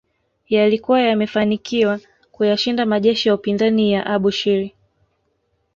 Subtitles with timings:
[0.49, 1.99] Yalikuwa yamefanikiwa
[2.31, 4.75] kuyashinda majeshi ya upinzani ya Abushiri